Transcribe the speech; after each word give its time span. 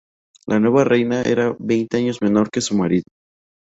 La 0.53 0.57
nueva 0.61 0.83
reina 0.87 1.21
era 1.21 1.55
veinte 1.59 1.97
años 1.97 2.23
menor 2.23 2.49
que 2.49 2.61
su 2.61 2.75
marido. 2.75 3.05